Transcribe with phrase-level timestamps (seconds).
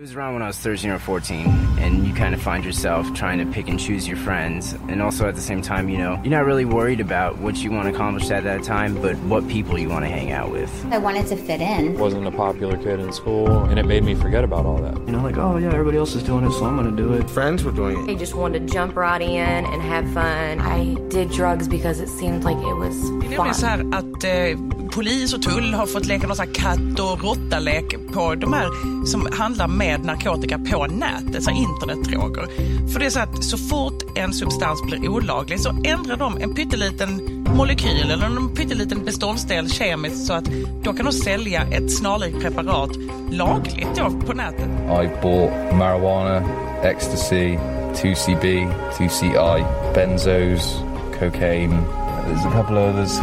[0.00, 1.46] It was around when I was 13 or 14,
[1.78, 4.72] and you kind of find yourself trying to pick and choose your friends.
[4.88, 7.70] And also at the same time, you know, you're not really worried about what you
[7.70, 10.72] want to accomplish at that time, but what people you want to hang out with.
[10.90, 11.98] I wanted to fit in.
[11.98, 14.96] Wasn't a popular kid in school, and it made me forget about all that.
[15.00, 17.28] You know, like, oh yeah, everybody else is doing it, so I'm gonna do it.
[17.28, 18.10] Friends were doing it.
[18.10, 20.60] I just wanted to jump right in and have fun.
[20.60, 23.20] I did drugs because it seemed like it was fun.
[23.20, 26.54] Det är så här att eh, polis och tull har fått leka någon sån här
[26.54, 28.68] katt och råtta-lek på de här
[29.06, 32.46] som handlar med med narkotika på nätet, så internetdroger.
[32.92, 36.54] För det är så att så fort en substans blir olaglig så ändrar de en
[36.54, 40.44] pytteliten molekyl eller en pytteliten beståndsdel kemiskt så att
[40.82, 42.90] då kan de sälja ett snarlikt preparat
[43.30, 44.68] lagligt då på nätet.
[45.02, 46.42] I bought marijuana,
[46.82, 47.58] ecstasy,
[47.94, 49.64] 2CB, 2CI,
[49.94, 50.82] benzos,
[51.18, 51.78] cocaine.
[52.26, 53.20] There's a couple of others.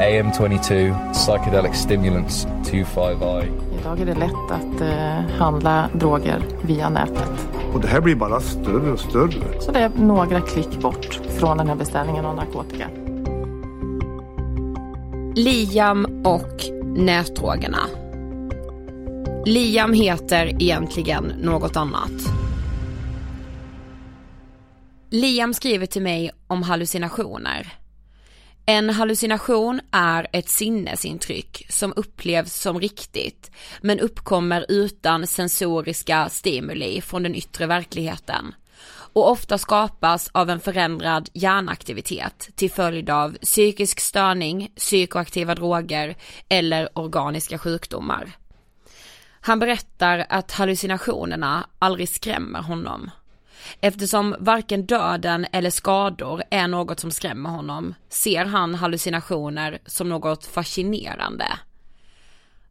[0.00, 3.69] AM22, psychedelic stimulants, 25i.
[3.80, 7.48] Idag är det lätt att eh, handla droger via nätet.
[7.74, 9.60] Och det här blir bara större och större.
[9.60, 12.88] Så det är några klick bort från den här beställningen av narkotika.
[15.36, 16.64] Liam och
[16.96, 17.78] nätdrogerna.
[19.46, 22.32] Liam heter egentligen något annat.
[25.10, 27.79] Liam skriver till mig om hallucinationer.
[28.66, 37.22] En hallucination är ett sinnesintryck som upplevs som riktigt men uppkommer utan sensoriska stimuli från
[37.22, 38.54] den yttre verkligheten
[39.12, 46.16] och ofta skapas av en förändrad hjärnaktivitet till följd av psykisk störning, psykoaktiva droger
[46.48, 48.32] eller organiska sjukdomar.
[49.40, 53.10] Han berättar att hallucinationerna aldrig skrämmer honom.
[53.80, 60.46] Eftersom varken döden eller skador är något som skrämmer honom ser han hallucinationer som något
[60.46, 61.46] fascinerande.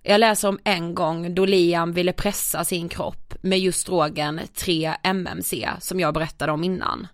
[0.04, 5.68] Jag läser om en gång då Liam ville pressa sin kropp med just drogen 3-MMC
[5.80, 7.08] som jag berättade om innan.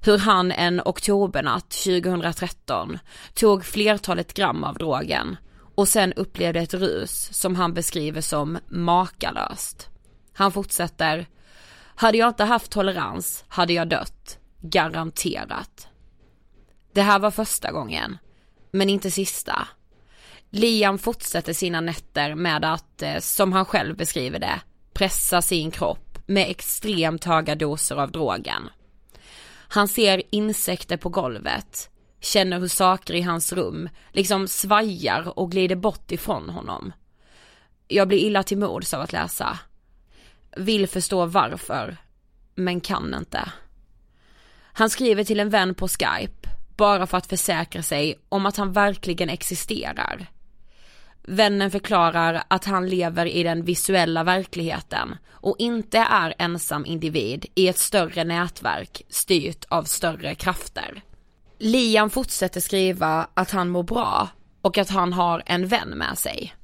[0.00, 2.98] Hur han en oktobernatt 2013
[3.34, 5.36] tog flertalet gram av drogen
[5.74, 9.88] och sen upplevde ett rus som han beskriver som makalöst.
[10.32, 11.26] Han fortsätter
[12.00, 14.38] hade jag inte haft tolerans hade jag dött.
[14.60, 15.88] Garanterat.
[16.92, 18.18] Det här var första gången.
[18.70, 19.68] Men inte sista.
[20.50, 24.60] Liam fortsätter sina nätter med att, eh, som han själv beskriver det,
[24.92, 28.70] pressa sin kropp med extremt höga doser av drogen.
[29.68, 31.90] Han ser insekter på golvet,
[32.20, 36.92] känner hur saker i hans rum liksom svajar och glider bort ifrån honom.
[37.88, 39.58] Jag blir illa till mods av att läsa
[40.56, 41.96] vill förstå varför,
[42.54, 43.52] men kan inte.
[44.72, 48.72] Han skriver till en vän på Skype, bara för att försäkra sig om att han
[48.72, 50.26] verkligen existerar.
[51.22, 57.68] Vännen förklarar att han lever i den visuella verkligheten och inte är ensam individ i
[57.68, 61.02] ett större nätverk styrt av större krafter.
[61.58, 64.28] Liam fortsätter skriva att han mår bra
[64.62, 66.54] och att han har en vän med sig.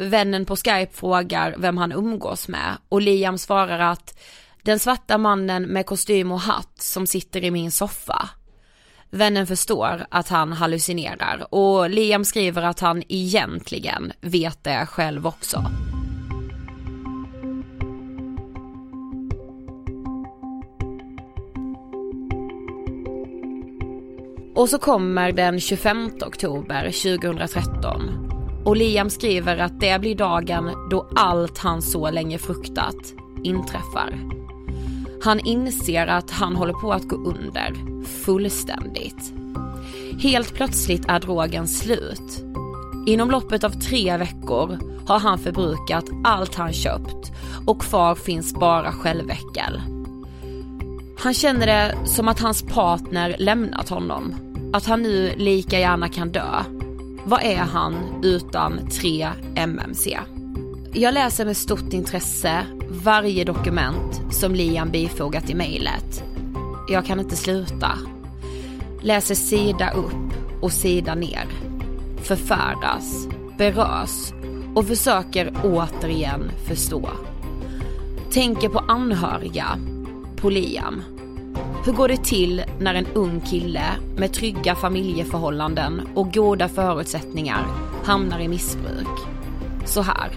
[0.00, 4.18] Vännen på Skype frågar vem han umgås med och Liam svarar att
[4.62, 8.28] den svarta mannen med kostym och hatt som sitter i min soffa.
[9.10, 15.64] Vännen förstår att han hallucinerar och Liam skriver att han egentligen vet det själv också.
[24.54, 28.27] Och så kommer den 25 oktober 2013
[28.68, 34.18] och Liam skriver att det blir dagen då allt han så länge fruktat inträffar.
[35.22, 39.32] Han inser att han håller på att gå under, fullständigt.
[40.20, 42.44] Helt plötsligt är drogen slut.
[43.06, 47.32] Inom loppet av tre veckor har han förbrukat allt han köpt
[47.66, 49.80] och kvar finns bara självveckel.
[51.18, 54.34] Han känner det som att hans partner lämnat honom.
[54.72, 56.64] Att han nu lika gärna kan dö
[57.28, 60.18] vad är han utan 3 MMC?
[60.92, 66.22] Jag läser med stort intresse varje dokument som Liam bifogat i mejlet.
[66.88, 67.90] Jag kan inte sluta.
[69.02, 71.46] Läser sida upp och sida ner.
[72.22, 74.32] Förfärdas, berörs
[74.74, 77.10] och försöker återigen förstå.
[78.30, 79.78] tänker på anhöriga,
[80.36, 81.02] på Liam.
[81.88, 83.84] Hur går det till när en ung kille
[84.16, 87.66] med trygga familjeförhållanden och goda förutsättningar
[88.04, 89.18] hamnar i missbruk?
[89.84, 90.30] Så här.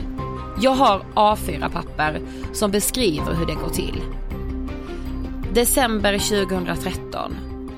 [0.62, 2.22] Jag har A4-papper
[2.54, 4.02] som beskriver hur det går till.
[5.54, 7.36] December 2013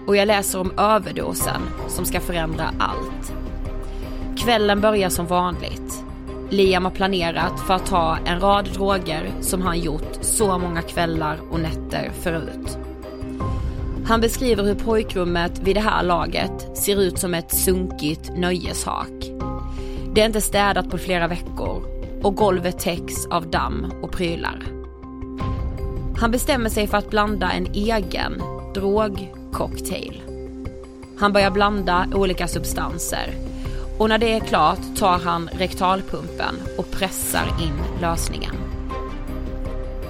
[0.07, 3.33] och jag läser om överdosen som ska förändra allt.
[4.37, 6.03] Kvällen börjar som vanligt.
[6.49, 11.39] Liam har planerat för att ta en rad droger som han gjort så många kvällar
[11.51, 12.77] och nätter förut.
[14.05, 19.31] Han beskriver hur pojkrummet vid det här laget ser ut som ett sunkigt nöjeshak.
[20.13, 21.83] Det är inte städat på flera veckor
[22.23, 24.63] och golvet täcks av damm och prylar.
[26.17, 28.41] Han bestämmer sig för att blanda en egen
[28.73, 30.21] drogcocktail.
[31.17, 33.33] Han börjar blanda olika substanser
[33.97, 38.55] och när det är klart tar han rektalpumpen och pressar in lösningen.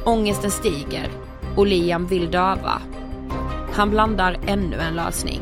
[0.06, 1.10] Ångesten stiger
[1.56, 2.82] och Liam vill döva.
[3.76, 5.42] Han blandar ännu en lösning.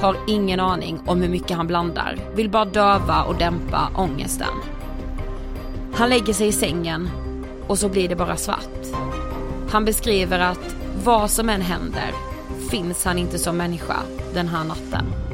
[0.00, 4.54] Har ingen aning om hur mycket han blandar, vill bara döva och dämpa ångesten.
[5.94, 7.10] Han lägger sig i sängen
[7.66, 8.86] och så blir det bara svart.
[9.70, 12.12] Han beskriver att vad som än händer
[12.70, 13.96] finns han inte som människa
[14.34, 15.25] den här natten.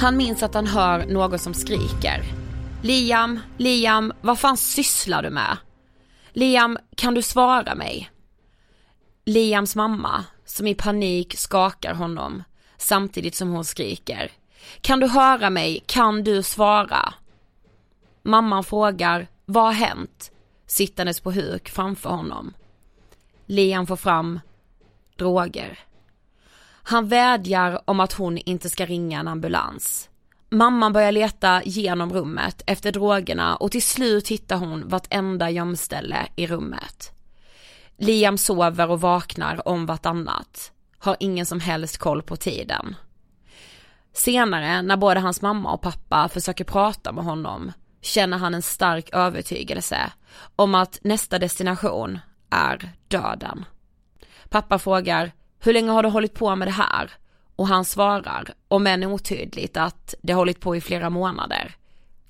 [0.00, 2.22] Han minns att han hör någon som skriker.
[2.82, 5.56] Liam, Liam, vad fan sysslar du med?
[6.32, 8.10] Liam, kan du svara mig?
[9.24, 12.42] Liams mamma, som i panik skakar honom,
[12.76, 14.32] samtidigt som hon skriker.
[14.80, 15.84] Kan du höra mig?
[15.86, 17.14] Kan du svara?
[18.22, 20.30] Mamman frågar, vad har hänt?
[20.66, 22.54] Sittandes på huk framför honom.
[23.46, 24.40] Liam får fram
[25.16, 25.78] droger.
[26.88, 30.08] Han vädjar om att hon inte ska ringa en ambulans.
[30.50, 36.46] Mamman börjar leta genom rummet efter drogerna och till slut hittar hon vartenda gömställe i
[36.46, 37.12] rummet.
[37.98, 40.72] Liam sover och vaknar om vartannat.
[40.98, 42.96] Har ingen som helst koll på tiden.
[44.12, 49.10] Senare, när både hans mamma och pappa försöker prata med honom, känner han en stark
[49.12, 50.12] övertygelse
[50.56, 52.18] om att nästa destination
[52.50, 53.64] är döden.
[54.48, 57.10] Pappa frågar, hur länge har du hållit på med det här?
[57.56, 61.76] Och han svarar, om än otydligt, att det har hållit på i flera månader.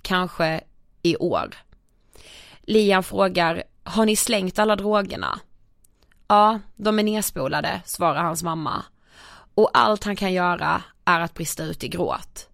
[0.02, 0.60] Kanske
[1.02, 1.54] i år.
[2.60, 5.40] Liam frågar, har ni slängt alla drogerna?
[6.28, 8.84] Ja, de är nedspolade, svarar hans mamma.
[9.54, 12.48] Och allt han kan göra är att brista ut i gråt.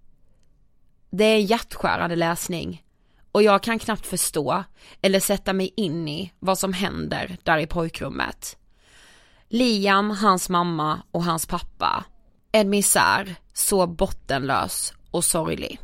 [1.10, 2.84] Det är hjärtskärande läsning
[3.32, 4.64] och jag kan knappt förstå
[5.02, 8.56] eller sätta mig in i vad som händer där i pojkrummet.
[9.54, 12.04] Liam, hans mamma och hans pappa.
[12.52, 15.80] En misär så bottenlös och sorglig.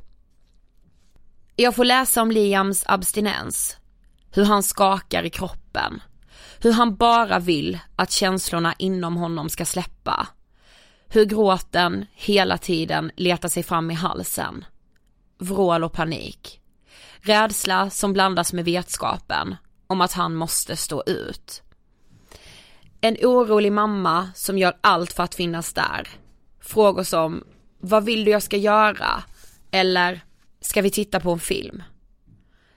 [1.56, 3.76] Jag får läsa om Liams abstinens,
[4.30, 6.02] hur han skakar i kroppen,
[6.58, 10.28] hur han bara vill att känslorna inom honom ska släppa.
[11.08, 14.64] Hur gråten hela tiden letar sig fram i halsen.
[15.38, 16.60] Vrål och panik.
[17.20, 21.62] Rädsla som blandas med vetskapen om att han måste stå ut.
[23.00, 26.08] En orolig mamma som gör allt för att finnas där.
[26.60, 27.44] Frågor som,
[27.80, 29.22] vad vill du jag ska göra?
[29.70, 30.20] Eller,
[30.60, 31.82] ska vi titta på en film?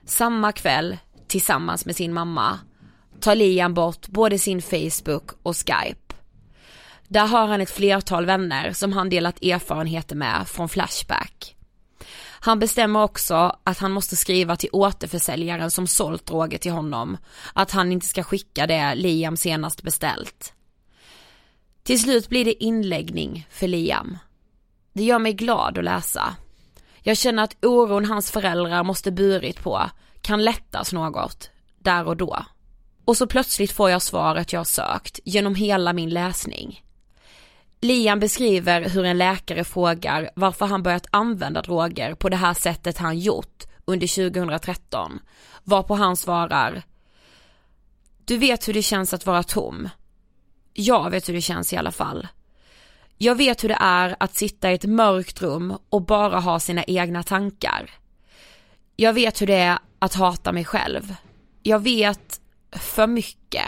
[0.06, 2.58] Samma kväll, tillsammans med sin mamma,
[3.20, 6.14] tar Liam bort både sin Facebook och Skype.
[7.08, 11.56] Där har han ett flertal vänner som han delat erfarenheter med från Flashback.
[12.44, 17.16] Han bestämmer också att han måste skriva till återförsäljaren som sålt droger till honom
[17.52, 20.52] att han inte ska skicka det Liam senast beställt.
[21.82, 24.18] Till slut blir det inläggning för Liam.
[24.92, 26.36] Det gör mig glad att läsa.
[27.02, 32.44] Jag känner att oron hans föräldrar måste burit på kan lättas något, där och då.
[33.04, 36.83] Och så plötsligt får jag svaret jag sökt genom hela min läsning.
[37.84, 42.98] Liam beskriver hur en läkare frågar varför han börjat använda droger på det här sättet
[42.98, 45.20] han gjort under 2013,
[45.64, 46.82] varpå han svarar
[48.24, 49.88] Du vet hur det känns att vara tom.
[50.72, 52.28] Jag vet hur det känns i alla fall.
[53.18, 56.84] Jag vet hur det är att sitta i ett mörkt rum och bara ha sina
[56.84, 57.90] egna tankar.
[58.96, 61.14] Jag vet hur det är att hata mig själv.
[61.62, 62.40] Jag vet
[62.72, 63.66] för mycket.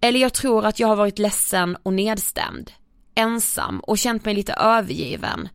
[0.00, 2.72] Eller jag tror att jag har varit ledsen och nedstämd
[3.14, 5.48] ensam och känt mig lite övergiven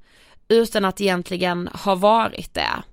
[0.47, 2.83] utan att egentligen ha varit det.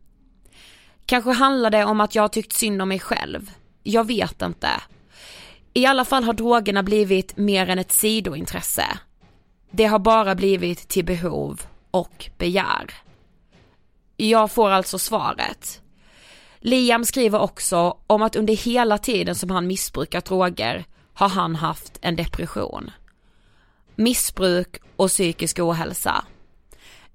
[1.06, 3.50] Kanske handlar det om att jag har tyckt synd om mig själv.
[3.82, 4.68] Jag vet inte.
[5.74, 8.86] I alla fall har drogerna blivit mer än ett sidointresse.
[9.70, 12.94] Det har bara blivit till behov och begär.
[14.16, 15.82] Jag får alltså svaret.
[16.60, 21.98] Liam skriver också om att under hela tiden som han missbrukat droger har han haft
[22.00, 22.90] en depression.
[24.02, 26.24] Missbruk och psykisk ohälsa.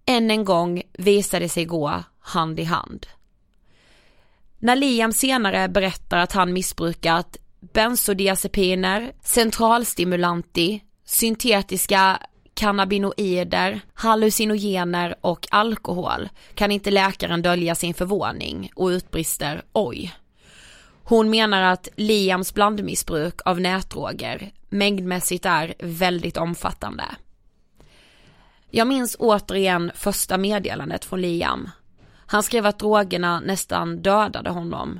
[0.06, 3.08] Än en gång visade det sig gå hand i hand.
[4.60, 7.38] När Liam senare berättar att han missbrukat
[7.74, 12.20] bensodiazepiner, centralstimulanti, syntetiska
[12.54, 20.16] cannabinoider, hallucinogener och alkohol kan inte läkaren dölja sin förvåning och utbrister oj.
[21.10, 27.04] Hon menar att Liams blandmissbruk av nätdroger mängdmässigt är väldigt omfattande.
[28.70, 31.70] Jag minns återigen första meddelandet från Liam.
[32.26, 35.00] Han skrev att drogerna nästan dödade honom.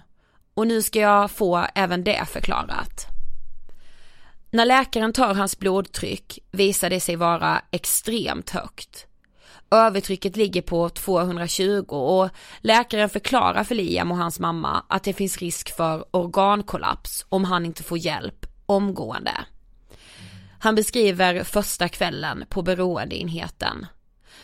[0.54, 3.06] Och nu ska jag få även det förklarat.
[4.52, 9.07] När läkaren tar hans blodtryck visar det sig vara extremt högt.
[9.72, 15.38] Övertrycket ligger på 220 och läkaren förklarar för Liam och hans mamma att det finns
[15.38, 19.34] risk för organkollaps om han inte får hjälp omgående.
[20.60, 23.86] Han beskriver första kvällen på beroendeenheten.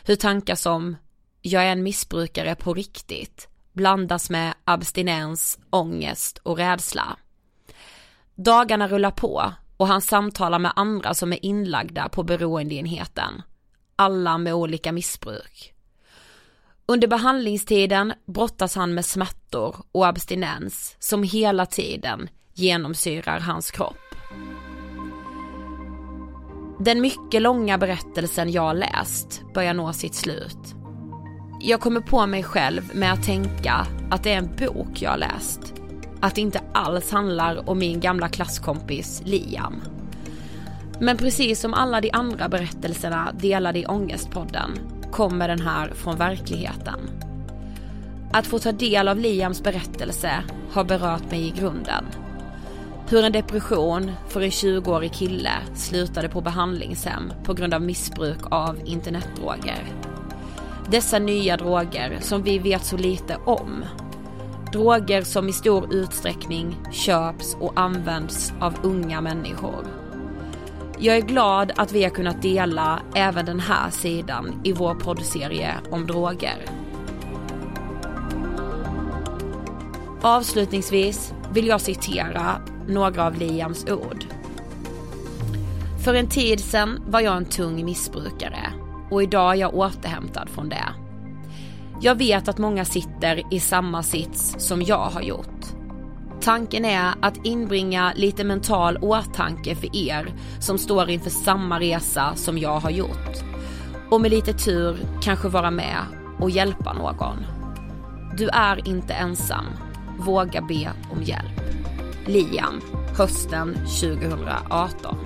[0.04, 0.96] Hur tankar som
[1.42, 7.18] jag är en missbrukare på riktigt blandas med abstinens, ångest och rädsla.
[8.36, 13.42] Dagarna rullar på och han samtalar med andra som är inlagda på beroendeenheten.
[13.96, 15.74] Alla med olika missbruk.
[16.86, 23.98] Under behandlingstiden brottas han med smärtor och abstinens som hela tiden genomsyrar hans kropp.
[26.80, 30.76] Den mycket långa berättelsen jag läst börjar nå sitt slut.
[31.62, 35.74] Jag kommer på mig själv med att tänka att det är en bok jag läst.
[36.22, 39.82] Att det inte alls handlar om min gamla klasskompis Liam.
[41.00, 44.80] Men precis som alla de andra berättelserna delade i Ångestpodden
[45.12, 47.00] kommer den här från verkligheten.
[48.32, 52.06] Att få ta del av Liams berättelse har berört mig i grunden.
[53.10, 58.80] Hur en depression för en 20-årig kille slutade på behandlingshem på grund av missbruk av
[58.86, 59.84] internetdroger.
[60.92, 63.86] Dessa nya droger som vi vet så lite om.
[64.72, 70.03] Droger som i stor utsträckning köps och används av unga människor.
[71.04, 75.74] Jag är glad att vi har kunnat dela även den här sidan i vår poddserie
[75.92, 76.66] om droger.
[80.22, 84.26] Avslutningsvis vill jag citera några av Liams ord.
[86.04, 88.74] För en tid sedan var jag en tung missbrukare
[89.12, 90.94] och idag är jag återhämtad från det.
[92.02, 95.53] Jag vet att många sitter i samma sits som jag har gjort.
[96.44, 102.58] Tanken är att inbringa lite mental åtanke för er som står inför samma resa som
[102.58, 103.38] jag har gjort.
[104.10, 105.98] Och med lite tur kanske vara med
[106.40, 107.38] och hjälpa någon.
[108.38, 109.66] Du är inte ensam.
[110.20, 111.62] Våga be om hjälp.
[112.28, 112.82] Liam,
[113.18, 115.18] hösten 2018.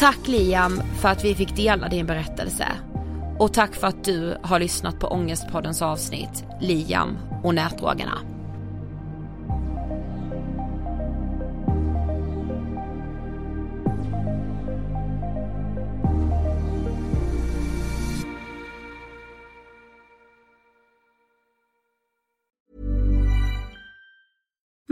[0.00, 2.66] Tack Liam för att vi fick dela din berättelse.
[3.38, 8.31] Och tack för att du har lyssnat på Ångestpoddens avsnitt Liam och nätdrogerna.